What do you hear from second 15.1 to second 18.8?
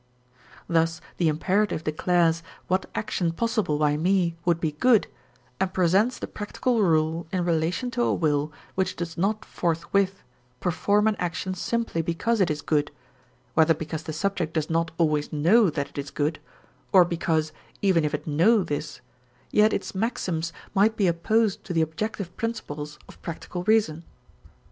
know that it is good, or because, even if it know